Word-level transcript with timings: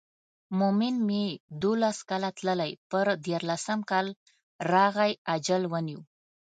مومن 0.59 0.95
مې 1.07 1.23
دولس 1.63 1.97
کاله 2.09 2.29
تللی 2.37 2.71
پر 2.89 3.05
دیارلسم 3.25 3.79
کال 3.89 4.07
راغی 4.71 5.11
اجل 5.33 5.63
ونیو. 5.71 5.99